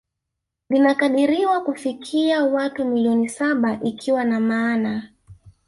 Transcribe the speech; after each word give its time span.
Linakadiriwa 0.69 1.61
kufikia 1.63 2.43
watu 2.43 2.85
milioni 2.85 3.29
saba 3.29 3.79
ikiwa 3.83 4.23
na 4.23 4.39
maana 4.39 5.07